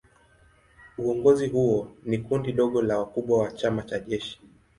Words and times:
Uongozi 0.97 1.47
huo 1.47 1.91
ni 2.05 2.17
kundi 2.17 2.51
dogo 2.53 2.81
la 2.81 2.97
wakubwa 2.99 3.39
wa 3.43 3.51
chama 3.51 3.83
na 3.91 3.99
jeshi. 3.99 4.41